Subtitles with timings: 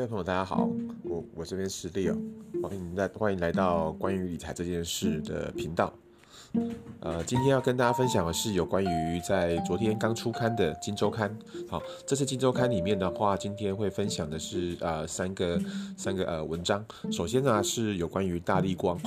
[0.00, 0.66] 各位朋友，大家好，
[1.04, 2.18] 我我这边是 Leo，
[2.62, 5.92] 欢迎来欢迎来到关于理财这件事的频道。
[7.00, 11.28] 呃，今天要跟大家分享的是有关于在昨天刚出刊的《金周刊》。
[11.70, 15.60] 好，这次《金周刊》里面的话，今天会分享的是呃三个
[15.98, 16.82] 三个呃文章。
[17.12, 18.98] 首先呢是有关于大立光，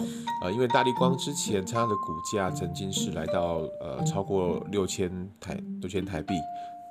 [0.43, 5.09] 呃，因为大立光之前它的股价曾经是来到呃超过六千
[5.41, 6.35] 台六千台币。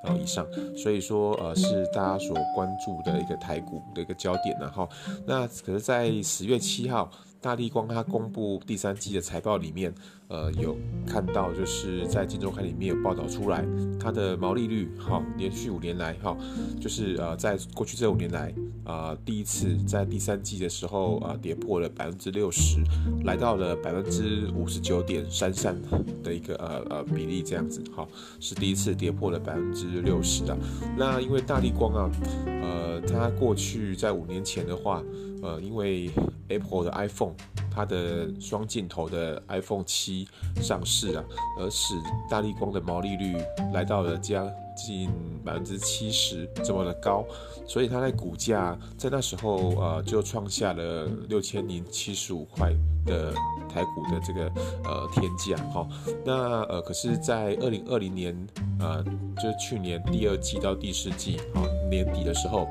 [0.04, 0.46] 然后以上，
[0.76, 4.88] 所以说呃是大家所关注的一个台股的一个焦点，然后
[5.26, 7.10] 那可是，在十月七号。
[7.42, 9.92] 大力光它公布第三季的财报里面，
[10.28, 13.66] 呃，有看到就是在《金周刊》里面有报道出来，
[13.98, 16.36] 它的毛利率哈，连续五年来哈，
[16.80, 22.78] 就是呃，在过去这五年来啊、呃，第一次在第三季的时候啊、呃，跌破了百分之六十，
[23.24, 25.76] 来到了百分之五十九点三三
[26.22, 28.06] 的一个呃呃比例这样子，哈，
[28.38, 30.56] 是第一次跌破了百分之六十的。
[30.96, 32.10] 那因为大力光啊，
[32.46, 35.02] 呃，它过去在五年前的话，
[35.42, 36.08] 呃，因为
[36.48, 37.34] Apple 的 iPhone，
[37.70, 40.28] 它的双镜头的 iPhone 七
[40.60, 41.24] 上市啊，
[41.58, 41.94] 而使
[42.30, 43.36] 大力光的毛利率
[43.74, 45.10] 来到了将近
[45.44, 47.24] 百分之七十这么的高，
[47.66, 52.72] 所以它在股价在那时候呃就创下了六千零七十五块
[53.04, 53.32] 的
[53.68, 54.50] 台股的这个
[54.84, 55.86] 呃天价哈。
[56.24, 58.36] 那呃可是，在二零二零年
[58.78, 59.02] 呃
[59.36, 62.68] 就是去年第二季到第四季啊年底的时候，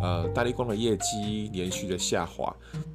[0.00, 2.54] 呃大立光的业绩连续的下滑。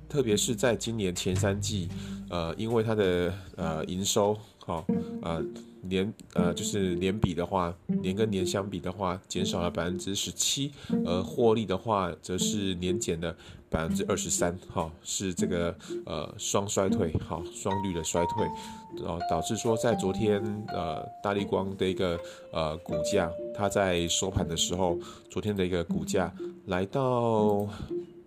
[0.09, 1.89] 特别是在今年前三季，
[2.33, 4.83] 呃，因为它的呃营收，哈、
[5.21, 5.39] 呃
[5.83, 10.71] 年呃就是年比的话，年跟年相比的话，减少了百分之十七，
[11.05, 13.35] 而获利的话，则是年减了
[13.69, 15.75] 百分之二十三，哈，是这个
[16.07, 18.47] 呃双衰退，哈、双率的衰退，
[19.05, 22.19] 哦，导致说在昨天呃大立光的一个
[22.51, 24.97] 呃股价，它在收盘的时候，
[25.29, 26.33] 昨天的一个股价
[26.65, 27.67] 来到。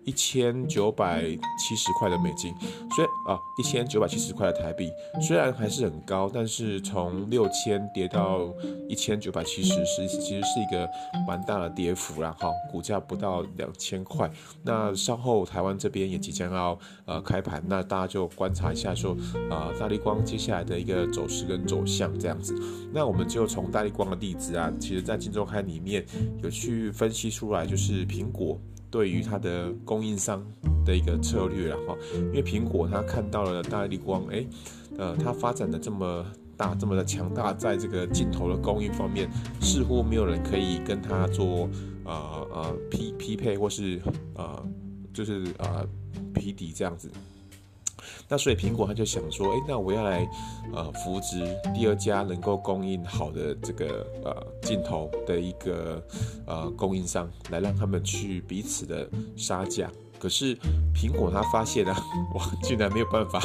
[0.07, 1.21] 一千九百
[1.59, 2.53] 七十块的美金，
[2.95, 4.89] 虽啊一千九百七十块的台币，
[5.21, 8.47] 虽然还是很高，但是从六千跌到
[8.87, 10.89] 一千九百七十，是其实是一个
[11.27, 12.33] 蛮大的跌幅啦。
[12.39, 14.31] 哈，股价不到两千块。
[14.63, 19.15] 那稍后台湾这边也即将要呃开盘，那大家就观察一下说
[19.51, 22.55] 啊、大力光接下来的一个走势跟走向这样子。
[22.93, 26.05] 那我们就从大力光的例子啊，其实在金周刊里面
[26.41, 28.57] 有去分析出来，就是苹果。
[28.89, 30.45] 对于它的供应商
[30.85, 34.45] 的一个策略了哈，因为苹果它看到了大力光，哎，
[34.97, 36.25] 呃，它发展的这么
[36.55, 39.29] 大，这么的强大，在这个镜头的供应方面，
[39.61, 41.69] 似乎没有人可以跟它做
[42.05, 44.01] 呃呃匹匹配，或是
[44.35, 44.65] 呃
[45.13, 45.85] 就是呃
[46.33, 47.11] 匹敌这样子。
[48.27, 50.27] 那所以苹果他就想说，诶，那我要来
[50.73, 56.01] 呃扶植第二家能够供应好的这个呃镜头的一个
[56.45, 59.89] 呃供应商，来让他们去彼此的杀价。
[60.19, 60.57] 可是
[60.95, 61.95] 苹果他发现啊，
[62.35, 63.41] 哇，竟然没有办法。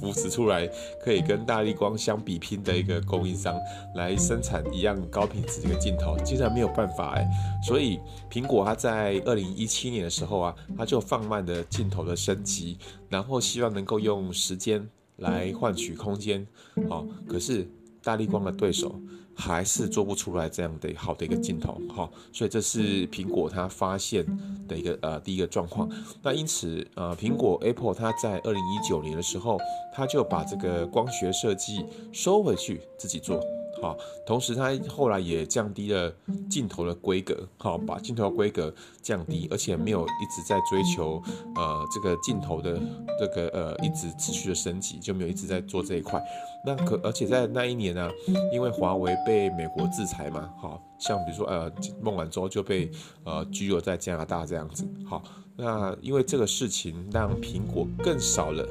[0.00, 0.66] 扶持出来
[1.02, 3.54] 可以跟大力光相比拼的一个供应商
[3.94, 7.28] 来生产一样高品质的一个镜头，竟然没有办法哎，
[7.62, 8.00] 所以
[8.30, 12.78] 苹果它在二零一七年的时候啊，它就放慢了镜头的升级，
[13.08, 16.46] 然后希望能够用时间来换取空间，
[16.88, 17.68] 哦，可是
[18.02, 18.94] 大力光的对手。
[19.32, 24.26] 还是做不出来这样的好的一个镜头，哈，所以这是苹果它发现
[24.68, 25.88] 的一个呃第一个状况。
[26.22, 29.58] 那因此呃，苹果 Apple 它在二零一九年的时候，
[29.94, 33.40] 它就把这个光学设计收回去自己做。
[33.80, 33.96] 好，
[34.26, 36.12] 同时它后来也降低了
[36.48, 41.22] 镜头的规格，好，把镜头的规格降低，而且没有一直在追求
[41.56, 42.78] 呃这个镜头的
[43.18, 46.22] 这个呃一直持续的升级，就没有一直在做这一块。
[46.64, 48.10] 那可而且在那一年呢、
[48.52, 52.90] 因为华为被美国制裁嘛，好像比如说呃孟晚舟就被
[53.24, 54.86] 呃拘留在加拿大这样子。
[55.08, 55.22] 好，
[55.56, 58.68] 那因为这个事情让苹果更少了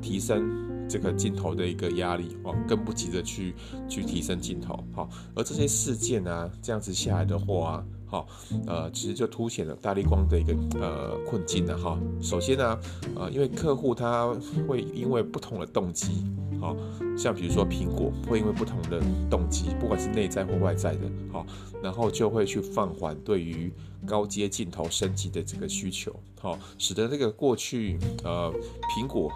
[0.00, 0.63] 提升。
[0.88, 3.54] 这个镜头的一个压力哦，更不急着去
[3.88, 8.26] 去提升镜头，好，而这些事件呢、啊，这样子下来的话啊，好，
[8.66, 11.98] 呃，其实就凸显了大力光的一个呃困境了哈。
[12.20, 12.78] 首先呢，
[13.16, 14.32] 呃，因为客户他
[14.68, 16.24] 会因为不同的动机，
[16.60, 16.76] 好，
[17.16, 19.00] 像比如说苹果会因为不同的
[19.30, 21.00] 动机，不管是内在或外在的，
[21.32, 21.44] 好，
[21.82, 23.72] 然后就会去放缓对于
[24.06, 28.52] 高阶镜头升级的这个需求，好，使得这个过去呃
[28.96, 29.32] 苹果。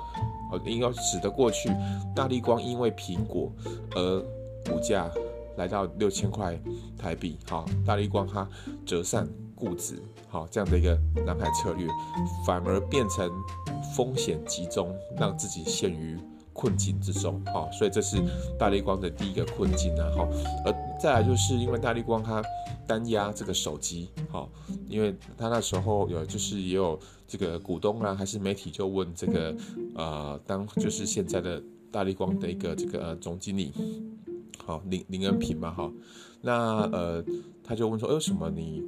[0.50, 1.70] 哦，应该使得过去
[2.14, 3.52] 大力光因为苹果
[3.94, 4.20] 而
[4.70, 5.10] 股价
[5.56, 6.58] 来到六千块
[6.98, 8.48] 台币，好，大力光它
[8.86, 11.86] 折扇固执，好，这样的一个蓝海策略，
[12.46, 13.30] 反而变成
[13.96, 16.18] 风险集中，让自己陷于
[16.58, 18.16] 困境之中，哦，所以这是
[18.58, 20.28] 大立光的第一个困境啊，好，
[20.64, 22.42] 而再来就是因为大立光它
[22.84, 24.50] 单压这个手机，好，
[24.88, 29.54] 因为他那时候有就是也有这个股东啊，还是媒体就问这个
[29.94, 31.62] 呃，当就是现在的
[31.92, 33.72] 大立光的一个这个呃总经理，
[34.64, 35.88] 好林林恩平嘛，哈，
[36.40, 37.24] 那呃
[37.62, 38.82] 他就问说，为什么你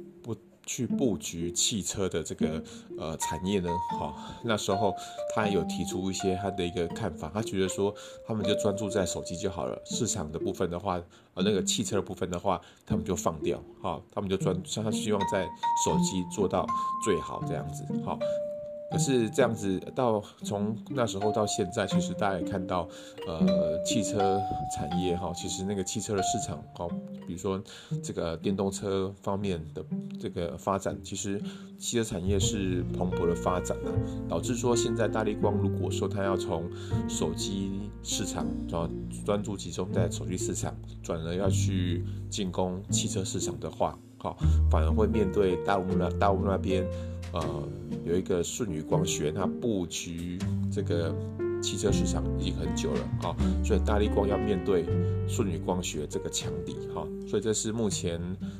[0.65, 2.63] 去布局汽车的这个
[2.97, 3.69] 呃产业呢？
[3.99, 4.95] 好，那时候
[5.35, 7.93] 他有提出一些他的一个看法，他觉得说
[8.25, 11.01] 他们就专注在手机就好了，市场的部分的话，
[11.33, 15.45] 呃那个汽车的部分的话，他们就放掉，好，他们就专他希望在
[15.85, 16.65] 手机做到
[17.03, 18.17] 最好这样子，好。
[18.91, 22.87] 可是这样子，到从那时候到现在，其实大家也看到，
[23.25, 24.41] 呃，汽车
[24.75, 26.87] 产业哈，其实那个汽车的市场哈，
[27.25, 27.61] 比如说
[28.03, 29.83] 这个电动车方面的
[30.19, 31.41] 这个发展，其实
[31.79, 33.89] 汽车产业是蓬勃的发展啊，
[34.27, 36.69] 导致说现在大力光如果说他要从
[37.07, 38.89] 手机市场专
[39.25, 44.37] 专注集中在手机市场，转而要去进攻汽车市场的话，好，
[44.69, 46.85] 反而会面对大陆那大陆那边。
[47.33, 47.67] 呃，
[48.05, 50.37] 有一个舜宇光学，它布局
[50.71, 51.15] 这个
[51.61, 54.85] 汽车市场已经很久了啊、所以大立光要面对
[55.27, 58.19] 舜宇光学这个强敌哈，所以这是目前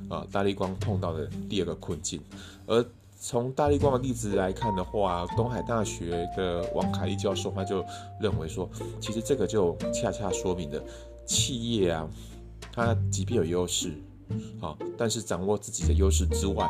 [0.10, 2.22] 呃大立光碰到的第二个困境。
[2.68, 2.86] 而
[3.20, 7.84] 从大立光的例子来看的话，东海大学的王凯立教授他就
[8.20, 8.70] 认为说，
[9.00, 10.82] 其实这个就恰恰说明了
[11.26, 12.08] 企业啊，
[12.72, 13.94] 它即便有优势，
[14.60, 16.70] 好、但是掌握自己的优势之外，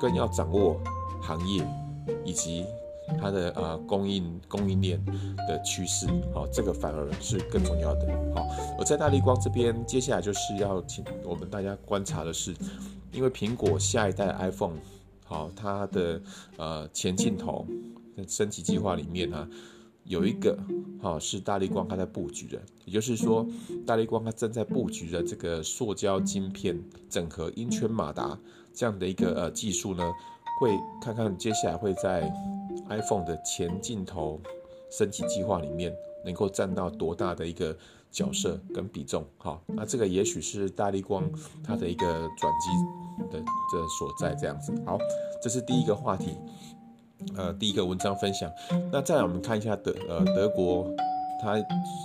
[0.00, 0.80] 更要掌握。
[1.20, 1.66] 行业
[2.24, 2.64] 以及
[3.18, 5.02] 它的呃供应供应链
[5.48, 8.06] 的趋势，好，这个反而是更重要的。
[8.34, 8.46] 好，
[8.78, 12.54] 而在大力光这边，接下来就是要请我们大家观察的是，
[13.10, 14.76] 因为苹果下一代 iPhone，
[15.24, 16.20] 好，它的
[16.58, 17.66] 呃前镜头
[18.26, 19.48] 升级计划里面呢，
[20.04, 20.58] 有一个
[21.00, 23.46] 好是大力光它在布局的，也就是说，
[23.86, 26.78] 大力光它正在布局的这个塑胶晶片
[27.08, 28.38] 整合音圈马达
[28.74, 30.12] 这样的一个呃技术呢。
[30.58, 32.32] 会看看接下来会在
[32.88, 34.40] iPhone 的前镜头
[34.90, 35.94] 升级计划里面
[36.24, 37.76] 能够占到多大的一个
[38.10, 39.24] 角色跟比重。
[39.36, 41.30] 好，那这个也许是大力光
[41.62, 42.06] 它的一个
[42.38, 44.34] 转机的的所在。
[44.34, 44.98] 这样子，好，
[45.40, 46.36] 这是第一个话题，
[47.36, 48.50] 呃，第一个文章分享。
[48.90, 50.90] 那再来我们看一下德呃德国，
[51.40, 51.52] 它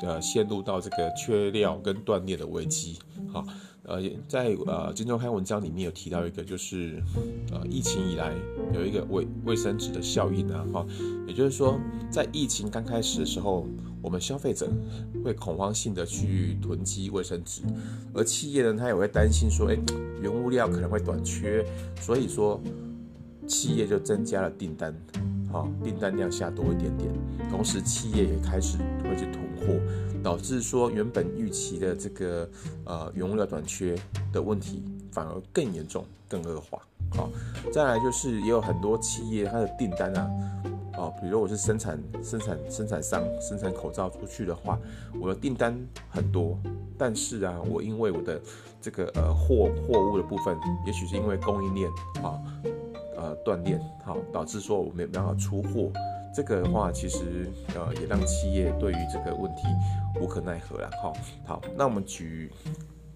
[0.03, 2.99] 呃陷入到这个缺料跟断裂的危机。
[3.31, 3.43] 好。
[3.85, 7.03] 呃，在呃《金周刊》文章里面有提到一个，就是
[7.51, 8.33] 呃疫情以来
[8.73, 10.85] 有一个卫卫生纸的效应啊，哈，
[11.27, 11.77] 也就是说，
[12.09, 13.67] 在疫情刚开始的时候，
[14.01, 14.69] 我们消费者
[15.23, 17.61] 会恐慌性的去囤积卫生纸，
[18.13, 19.77] 而企业呢，他也会担心说，哎，
[20.21, 21.65] 原物料可能会短缺，
[21.99, 22.61] 所以说
[23.47, 24.95] 企业就增加了订单，
[25.51, 27.11] 好，订单量下多一点点，
[27.51, 29.79] 同时企业也开始会去囤货。
[30.23, 32.49] 导致说原本预期的这个
[32.85, 33.93] 呃原物料短缺
[34.31, 34.81] 的问题
[35.11, 36.81] 反而更严重、更恶化。
[37.11, 37.29] 好，
[37.73, 40.31] 再来就是也有很多企业它的订单啊，
[40.97, 44.79] 哦，比如我是生产生产生产商生产口罩出去的话，
[45.19, 45.77] 我的订单
[46.09, 46.57] 很多，
[46.97, 48.39] 但是啊，我因为我的
[48.81, 50.57] 这个呃货货物的部分，
[50.87, 51.91] 也许是因为供应链
[52.23, 52.39] 啊
[53.17, 55.91] 呃断链，好，导致说我没办法出货。
[56.35, 59.63] 这个的话，其实呃也让企业对于这个问题
[60.19, 60.89] 无可奈何了。
[61.01, 61.13] 哈，
[61.45, 62.51] 好，那我们举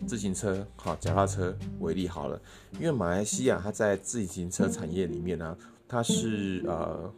[0.05, 2.39] 自行车、好脚踏车为例好了，
[2.79, 7.11] 因为马来西亚它在自行车产业里面呢、它是呃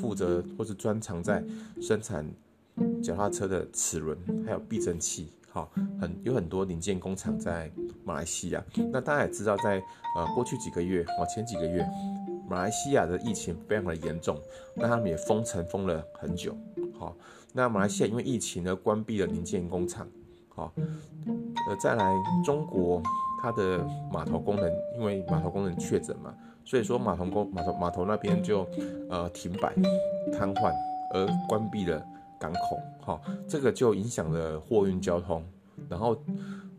[0.00, 1.42] 负责或是专长在
[1.82, 2.24] 生产
[3.02, 4.16] 脚踏车的齿轮
[4.46, 5.68] 还有避震器，好，
[6.00, 7.68] 很有很多零件工厂在
[8.04, 8.64] 马来西亚。
[8.92, 9.84] 那大家也知道在，在
[10.16, 11.84] 呃过去几个月，哦前几个月。
[12.48, 14.38] 马来西亚的疫情非常的严重，
[14.74, 16.56] 那他们也封城封了很久。
[16.98, 17.16] 好，
[17.52, 20.06] 那马来西亚因为疫情呢，关闭了零件工厂。
[20.48, 20.72] 好，
[21.68, 23.02] 呃，再来中国，
[23.42, 23.78] 它的
[24.12, 26.34] 码头工人因为码头工人确诊嘛，
[26.64, 28.66] 所以说码头工码头码头那边就
[29.10, 29.74] 呃停摆
[30.32, 30.72] 瘫痪，
[31.12, 32.04] 而关闭了
[32.38, 32.78] 港口。
[33.00, 35.42] 好，这个就影响了货运交通，
[35.88, 36.16] 然后。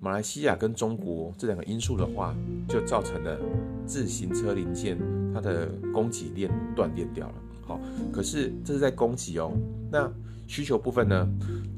[0.01, 2.35] 马来西亚跟中国这两个因素的话，
[2.67, 3.39] 就造成了
[3.87, 4.99] 自行车零件
[5.35, 7.33] 它的供给链断裂掉了。
[7.67, 7.79] 好，
[8.13, 9.51] 可是这是在供给哦。
[9.91, 10.09] 那
[10.47, 11.27] 需求部分呢？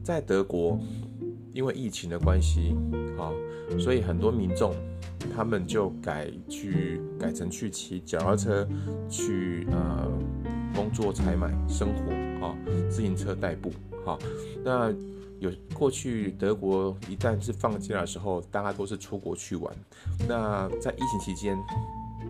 [0.03, 0.79] 在德国，
[1.53, 2.75] 因为疫情的关系，
[3.17, 3.33] 好，
[3.79, 4.75] 所以很多民众
[5.35, 8.67] 他们就改去改成去骑脚踏车
[9.09, 10.07] 去呃
[10.75, 12.55] 工作、采买、生活，好，
[12.89, 13.71] 自行车代步，
[14.05, 14.19] 好，
[14.63, 14.93] 那。
[15.39, 19.71] 有过去德国一旦是放假的时候，大家都是出国去玩。
[20.27, 21.55] 那在疫情期间，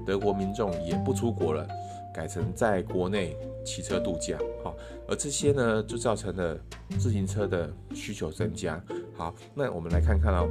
[0.08, 1.68] 德国民众也不出国了，
[2.14, 3.36] 改成在国内
[3.66, 4.74] 骑车度假，好，
[5.06, 6.58] 而这些呢，就造成了
[6.98, 8.82] 自行车的需求增加。
[9.18, 10.48] 好，那我们来看看哦，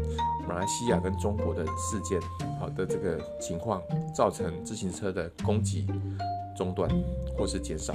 [0.47, 2.21] 马来西亚跟中国的事件，
[2.61, 3.81] 好的这个情况，
[4.15, 5.87] 造成自行车的供给
[6.55, 6.91] 中断
[7.39, 7.95] 或是减少，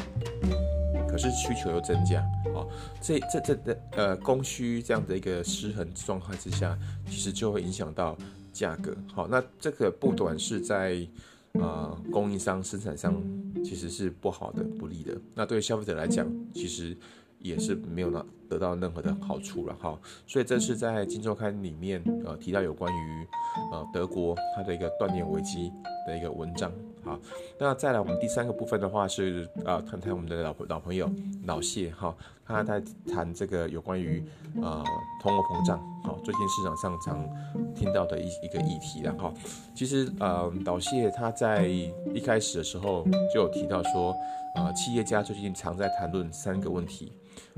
[1.07, 2.23] 可是需求又增加，
[2.55, 2.67] 好，
[2.99, 6.75] 这这这的呃供需这样的一个失衡状态之下，
[7.05, 8.17] 其实就会影响到
[8.51, 8.95] 价格。
[9.13, 11.07] 好，那这个不短是在。
[11.53, 13.22] 呃，供应商、生产商
[13.63, 15.17] 其实是不好的、不利的。
[15.36, 16.98] 那对消费者来讲，其实
[17.39, 20.00] 也是没有拿得到任何的好处了哈。
[20.25, 23.27] 所以这是在《金周刊》里面呃提到有关于
[23.72, 25.72] 呃德国它的一个断链危机
[26.05, 26.72] 的一个文章。
[27.03, 27.20] 好，
[27.58, 31.10] 那再来我们第三个部分的话是啊，谈谈我们的老老朋友
[31.46, 32.15] 老谢哈，
[32.46, 32.79] 他在
[33.12, 34.24] 谈这个有关于
[34.62, 34.84] 呃
[35.20, 37.27] 通货膨胀，好，最近市场上常
[37.74, 39.34] 听到的一一个议题了哈。
[39.74, 43.03] 其实呃老谢他在一开始的时候
[43.34, 44.15] 就有提到说，
[44.55, 47.12] 呃企业家最近常在谈论三个问题，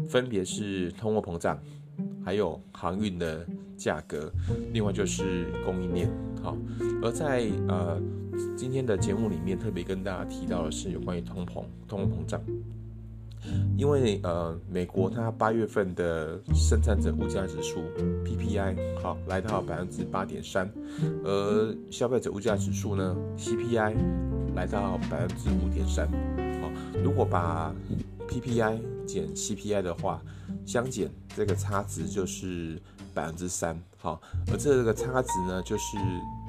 [0.08, 1.60] 分别是通货膨胀，
[2.24, 3.46] 还有航运的
[3.76, 4.32] 价格，
[4.72, 6.10] 另外就是供应链，
[6.42, 6.56] 好，
[7.02, 8.02] 而在呃。
[8.56, 12.42] 今天的节目里面特别跟大家提到的是有关于通膨、通货膨胀，
[13.78, 17.82] 因为呃，美国它八月份的生产者物价指数
[18.26, 20.72] PPI 好来到百分之八点三，
[21.24, 23.96] 而消费者物价指数呢 CPI
[24.56, 26.08] 来到百分之五点三，
[26.62, 26.72] 好，
[27.04, 27.74] 如果把
[28.28, 30.22] PPI 减 CPI 的话，
[30.66, 32.80] 相减这个差值就是
[33.14, 34.20] 百分之三，好，
[34.52, 35.98] 而这个差值呢，就是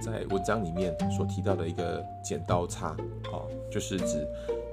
[0.00, 2.96] 在文章里面所提到的一个剪刀差，
[3.30, 4.26] 好，就是指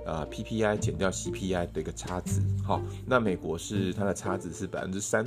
[0.06, 5.24] 呃 PPI 减掉 CPI 的一个差值，好，那美国是它的差值是百分之三，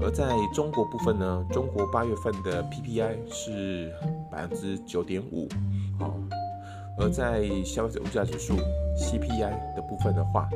[0.00, 3.92] 而在中国部分呢，中国八月份的 PPI 是
[4.30, 5.48] 百分之九点五，
[5.98, 6.14] 好，
[6.98, 8.54] 而在消费者物价指数
[8.98, 10.48] CPI 的部分的话，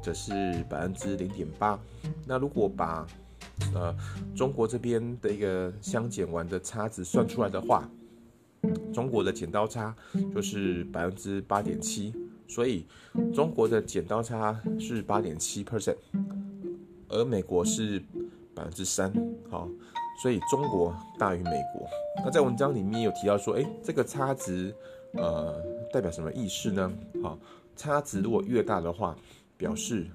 [0.00, 0.32] 则是
[0.68, 1.78] 百分之零点八。
[2.24, 3.06] 那如果把
[3.74, 3.94] 呃
[4.34, 7.88] 中国这边的一个相减完的差值算出来的话，
[8.92, 9.94] 中国的剪刀差
[10.34, 12.12] 就是百分之八点七。
[12.50, 12.86] 所以
[13.34, 15.96] 中国的剪刀差是八点七 percent，
[17.08, 18.02] 而美国是
[18.54, 19.12] 百分之三。
[19.50, 19.68] 好，
[20.22, 21.86] 所以中国大于美国。
[22.24, 24.74] 那在文章里面有提到说，诶，这个差值
[25.12, 25.62] 呃
[25.92, 26.90] 代表什么意思呢？
[27.22, 27.38] 好，
[27.76, 29.14] 差值如果越大的话，
[29.58, 30.06] 表示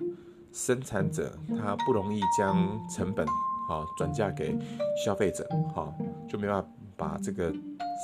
[0.54, 4.56] 生产者他不容易将成本啊转嫁给
[5.04, 5.44] 消费者，
[5.74, 5.92] 哈
[6.30, 7.52] 就没办法把这个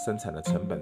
[0.04, 0.82] 生产的成本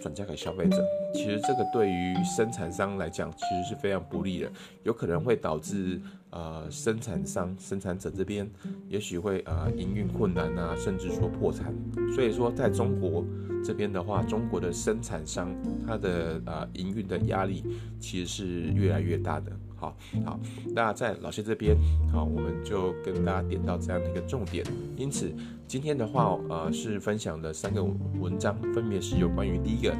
[0.00, 0.82] 转嫁给消费者。
[1.12, 4.50] 其实这个对于生产商来讲，其实是非常不利的，
[4.84, 8.48] 有可能会导致呃生产商、生产者这边
[8.88, 11.74] 也许会呃营运困难啊，甚至说破产。
[12.14, 13.24] 所以说，在中国
[13.64, 15.52] 这边的话，中国的生产商
[15.84, 17.64] 他的呃营运的压力
[17.98, 19.50] 其实是越来越大的。
[19.78, 20.38] 好好，
[20.74, 21.76] 那在老谢这边，
[22.12, 24.64] 好，我们就跟大家点到这样的一个重点。
[24.96, 25.32] 因此，
[25.68, 27.82] 今天的话，呃，是分享的三个
[28.20, 29.94] 文章，分别是有关于第一个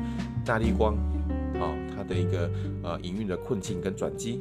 [0.44, 0.96] 大立光，
[1.60, 2.50] 好，它的一个
[2.82, 4.40] 呃营运的困境跟转机；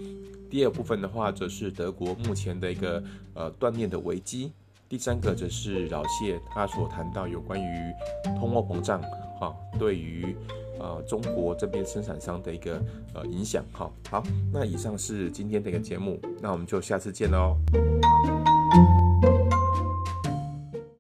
[0.50, 3.04] 第二部分的话，则是德国目前的一个
[3.36, 4.50] 呃断链的危机；
[4.90, 7.94] 第三个则是老谢他所谈到有关于
[8.40, 9.00] 通货膨胀，
[9.40, 10.36] 好，对于。
[10.80, 12.82] 呃，中国这边生产商的一个
[13.14, 17.58] 呃影响，哈，好，那以上是今天的一个节目，那我们就下次见喽。